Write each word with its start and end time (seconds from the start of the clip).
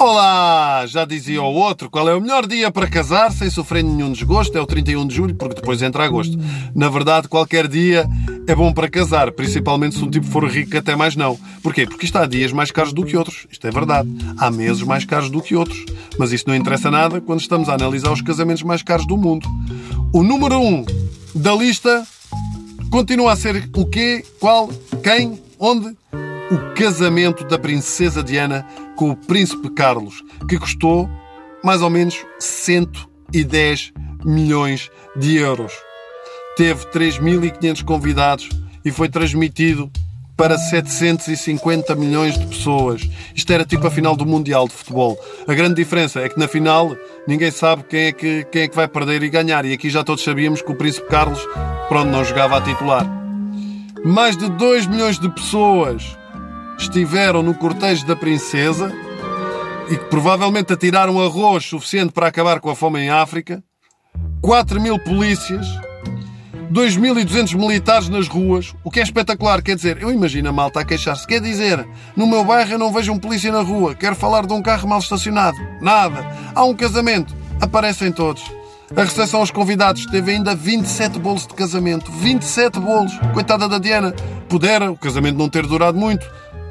Olá! 0.00 0.86
Já 0.86 1.04
dizia 1.04 1.42
o 1.42 1.54
outro, 1.54 1.90
qual 1.90 2.08
é 2.08 2.14
o 2.14 2.20
melhor 2.20 2.46
dia 2.46 2.70
para 2.70 2.88
casar 2.88 3.30
sem 3.30 3.50
sofrer 3.50 3.84
nenhum 3.84 4.10
desgosto? 4.10 4.56
É 4.56 4.60
o 4.60 4.66
31 4.66 5.06
de 5.06 5.14
julho, 5.14 5.34
porque 5.34 5.56
depois 5.56 5.82
entra 5.82 6.04
agosto. 6.04 6.36
Na 6.74 6.88
verdade, 6.88 7.28
qualquer 7.28 7.68
dia 7.68 8.08
é 8.46 8.54
bom 8.54 8.72
para 8.72 8.88
casar, 8.88 9.30
principalmente 9.32 9.96
se 9.96 10.04
um 10.04 10.10
tipo 10.10 10.26
for 10.26 10.48
rico, 10.48 10.76
até 10.76 10.96
mais 10.96 11.14
não. 11.14 11.38
Porquê? 11.62 11.86
Porque 11.86 12.04
isto 12.04 12.16
há 12.16 12.26
dias 12.26 12.52
mais 12.52 12.70
caros 12.70 12.92
do 12.92 13.04
que 13.04 13.16
outros. 13.16 13.46
Isto 13.50 13.66
é 13.66 13.70
verdade. 13.70 14.08
Há 14.36 14.50
meses 14.50 14.82
mais 14.82 15.04
caros 15.04 15.30
do 15.30 15.42
que 15.42 15.54
outros. 15.54 15.84
Mas 16.18 16.32
isso 16.32 16.44
não 16.46 16.56
interessa 16.56 16.90
nada 16.90 17.20
quando 17.20 17.40
estamos 17.40 17.68
a 17.68 17.74
analisar 17.74 18.12
os 18.12 18.22
casamentos 18.22 18.62
mais 18.62 18.82
caros 18.82 19.06
do 19.06 19.16
mundo. 19.16 19.48
O 20.12 20.22
número 20.22 20.58
1 20.58 20.66
um 20.66 20.84
da 21.34 21.54
lista 21.54 22.04
continua 22.90 23.32
a 23.32 23.36
ser 23.36 23.68
o 23.76 23.86
quê? 23.86 24.24
Qual? 24.40 24.68
Quem? 25.02 25.42
Onde? 25.58 25.96
O 26.50 26.74
casamento 26.74 27.44
da 27.44 27.58
princesa 27.58 28.22
Diana 28.22 28.66
com 28.96 29.10
o 29.10 29.16
príncipe 29.16 29.70
Carlos, 29.70 30.22
que 30.48 30.58
custou 30.58 31.08
mais 31.62 31.82
ou 31.82 31.90
menos 31.90 32.24
110 32.38 33.92
milhões 34.24 34.90
de 35.16 35.36
euros. 35.36 35.72
Teve 36.56 36.84
3.500 36.86 37.84
convidados 37.84 38.48
e 38.84 38.90
foi 38.90 39.08
transmitido 39.08 39.90
para 40.38 40.56
750 40.56 41.96
milhões 41.96 42.38
de 42.38 42.46
pessoas. 42.46 43.02
Isto 43.34 43.52
era 43.52 43.64
tipo 43.64 43.88
a 43.88 43.90
final 43.90 44.14
do 44.14 44.24
Mundial 44.24 44.68
de 44.68 44.72
Futebol. 44.72 45.18
A 45.48 45.52
grande 45.52 45.74
diferença 45.74 46.20
é 46.20 46.28
que 46.28 46.38
na 46.38 46.46
final 46.46 46.96
ninguém 47.26 47.50
sabe 47.50 47.82
quem 47.82 48.06
é 48.06 48.12
que, 48.12 48.44
quem 48.44 48.62
é 48.62 48.68
que 48.68 48.76
vai 48.76 48.86
perder 48.86 49.20
e 49.24 49.28
ganhar. 49.28 49.64
E 49.64 49.72
aqui 49.72 49.90
já 49.90 50.04
todos 50.04 50.22
sabíamos 50.22 50.62
que 50.62 50.70
o 50.70 50.76
Príncipe 50.76 51.08
Carlos, 51.08 51.44
pronto, 51.88 52.08
não 52.08 52.24
jogava 52.24 52.56
a 52.56 52.60
titular. 52.60 53.04
Mais 54.04 54.36
de 54.36 54.48
2 54.48 54.86
milhões 54.86 55.18
de 55.18 55.28
pessoas 55.28 56.16
estiveram 56.78 57.42
no 57.42 57.52
cortejo 57.52 58.06
da 58.06 58.14
princesa 58.14 58.94
e 59.90 59.96
que 59.96 60.04
provavelmente 60.04 60.72
atiraram 60.72 61.20
arroz 61.20 61.64
suficiente 61.64 62.12
para 62.12 62.28
acabar 62.28 62.60
com 62.60 62.70
a 62.70 62.76
fome 62.76 63.00
em 63.00 63.10
África, 63.10 63.60
4 64.40 64.80
mil 64.80 65.00
polícias, 65.00 65.66
2.200 66.72 67.56
militares 67.56 68.08
nas 68.08 68.28
ruas, 68.28 68.74
o 68.84 68.90
que 68.90 69.00
é 69.00 69.02
espetacular. 69.02 69.62
Quer 69.62 69.76
dizer, 69.76 69.98
eu 70.00 70.12
imagino 70.12 70.48
a 70.48 70.52
malta 70.52 70.80
a 70.80 70.84
queixar-se. 70.84 71.26
Quer 71.26 71.40
dizer, 71.40 71.86
no 72.14 72.26
meu 72.26 72.44
bairro 72.44 72.72
eu 72.72 72.78
não 72.78 72.92
vejo 72.92 73.12
um 73.12 73.18
polícia 73.18 73.50
na 73.50 73.62
rua. 73.62 73.94
Quero 73.94 74.14
falar 74.14 74.46
de 74.46 74.52
um 74.52 74.62
carro 74.62 74.88
mal 74.88 74.98
estacionado. 74.98 75.56
Nada. 75.80 76.26
Há 76.54 76.64
um 76.64 76.74
casamento. 76.74 77.34
Aparecem 77.60 78.12
todos. 78.12 78.42
A 78.94 79.02
recepção 79.02 79.40
aos 79.40 79.50
convidados 79.50 80.06
teve 80.06 80.32
ainda 80.32 80.54
27 80.54 81.18
bolos 81.18 81.46
de 81.46 81.54
casamento. 81.54 82.10
27 82.12 82.78
bolos. 82.80 83.18
Coitada 83.32 83.68
da 83.68 83.78
Diana. 83.78 84.12
Pudera 84.48 84.90
o 84.90 84.96
casamento 84.96 85.38
não 85.38 85.48
ter 85.48 85.66
durado 85.66 85.98
muito. 85.98 86.26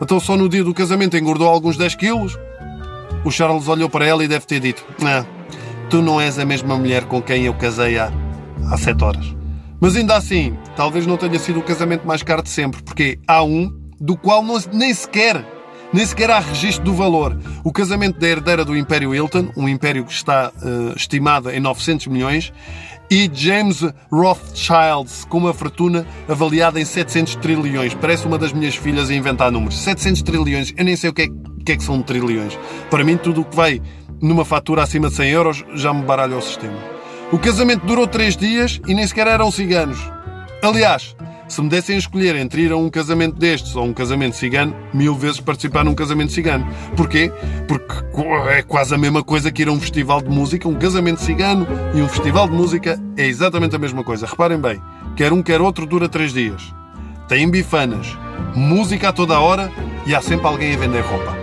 Então 0.00 0.18
só 0.20 0.36
no 0.36 0.48
dia 0.48 0.64
do 0.64 0.72
casamento 0.72 1.16
engordou 1.16 1.48
alguns 1.48 1.76
10 1.76 1.94
quilos. 1.96 2.38
O 3.24 3.30
Charles 3.30 3.68
olhou 3.68 3.88
para 3.90 4.06
ela 4.06 4.24
e 4.24 4.28
deve 4.28 4.46
ter 4.46 4.60
dito: 4.60 4.84
Não, 4.98 5.26
tu 5.90 6.00
não 6.00 6.20
és 6.20 6.38
a 6.38 6.44
mesma 6.44 6.76
mulher 6.76 7.04
com 7.04 7.20
quem 7.20 7.44
eu 7.44 7.54
casei 7.54 7.98
há, 7.98 8.10
há 8.70 8.78
7 8.78 9.04
horas. 9.04 9.39
Mas 9.80 9.96
ainda 9.96 10.16
assim, 10.16 10.56
talvez 10.76 11.06
não 11.06 11.16
tenha 11.16 11.38
sido 11.38 11.58
o 11.58 11.62
casamento 11.62 12.06
mais 12.06 12.22
caro 12.22 12.42
de 12.42 12.50
sempre, 12.50 12.82
porque 12.82 13.18
há 13.26 13.42
um 13.42 13.72
do 13.98 14.16
qual 14.16 14.42
não, 14.42 14.58
nem 14.72 14.92
sequer 14.92 15.44
nem 15.92 16.06
sequer 16.06 16.30
há 16.30 16.38
registro 16.38 16.84
do 16.84 16.94
valor. 16.94 17.36
O 17.64 17.72
casamento 17.72 18.18
da 18.18 18.28
herdeira 18.28 18.64
do 18.64 18.76
Império 18.76 19.14
Hilton, 19.14 19.50
um 19.56 19.68
império 19.68 20.04
que 20.04 20.12
está 20.12 20.52
uh, 20.62 20.96
estimado 20.96 21.50
em 21.50 21.58
900 21.58 22.06
milhões, 22.06 22.52
e 23.10 23.28
James 23.32 23.82
Rothschild, 24.12 25.10
com 25.28 25.38
uma 25.38 25.52
fortuna 25.52 26.06
avaliada 26.28 26.80
em 26.80 26.84
700 26.84 27.34
trilhões. 27.36 27.92
Parece 27.94 28.24
uma 28.24 28.38
das 28.38 28.52
minhas 28.52 28.76
filhas 28.76 29.10
a 29.10 29.14
inventar 29.14 29.50
números. 29.50 29.80
700 29.80 30.22
trilhões. 30.22 30.72
Eu 30.76 30.84
nem 30.84 30.94
sei 30.94 31.10
o 31.10 31.12
que 31.12 31.22
é, 31.22 31.26
que, 31.64 31.72
é 31.72 31.76
que 31.76 31.82
são 31.82 32.00
trilhões. 32.02 32.56
Para 32.88 33.02
mim, 33.02 33.16
tudo 33.16 33.40
o 33.40 33.44
que 33.44 33.56
vai 33.56 33.82
numa 34.22 34.44
fatura 34.44 34.84
acima 34.84 35.08
de 35.08 35.16
100 35.16 35.30
euros 35.30 35.64
já 35.74 35.92
me 35.92 36.02
baralha 36.02 36.36
o 36.36 36.42
sistema. 36.42 36.99
O 37.32 37.38
casamento 37.38 37.86
durou 37.86 38.08
3 38.08 38.36
dias 38.36 38.80
e 38.88 38.94
nem 38.94 39.06
sequer 39.06 39.28
eram 39.28 39.52
ciganos. 39.52 39.98
Aliás, 40.62 41.14
se 41.48 41.62
me 41.62 41.68
dessem 41.68 41.94
a 41.94 41.98
escolher 41.98 42.34
entre 42.34 42.62
ir 42.62 42.72
a 42.72 42.76
um 42.76 42.90
casamento 42.90 43.36
destes 43.38 43.76
ou 43.76 43.84
um 43.84 43.94
casamento 43.94 44.34
cigano, 44.34 44.74
mil 44.92 45.14
vezes 45.14 45.38
participar 45.38 45.84
num 45.84 45.94
casamento 45.94 46.32
cigano. 46.32 46.66
Porquê? 46.96 47.32
Porque 47.68 47.94
é 48.50 48.62
quase 48.62 48.96
a 48.96 48.98
mesma 48.98 49.22
coisa 49.22 49.50
que 49.52 49.62
ir 49.62 49.68
a 49.68 49.72
um 49.72 49.80
festival 49.80 50.20
de 50.20 50.28
música. 50.28 50.68
Um 50.68 50.74
casamento 50.74 51.20
cigano 51.20 51.68
e 51.94 52.02
um 52.02 52.08
festival 52.08 52.48
de 52.48 52.54
música 52.54 53.00
é 53.16 53.26
exatamente 53.26 53.76
a 53.76 53.78
mesma 53.78 54.02
coisa. 54.02 54.26
Reparem 54.26 54.58
bem, 54.58 54.82
quer 55.14 55.32
um, 55.32 55.40
quer 55.40 55.60
outro, 55.60 55.86
dura 55.86 56.08
três 56.08 56.32
dias. 56.32 56.74
Tem 57.28 57.48
bifanas, 57.48 58.18
música 58.56 59.10
a 59.10 59.12
toda 59.12 59.36
a 59.36 59.40
hora 59.40 59.70
e 60.04 60.16
há 60.16 60.20
sempre 60.20 60.48
alguém 60.48 60.74
a 60.74 60.78
vender 60.78 61.02
roupa. 61.02 61.38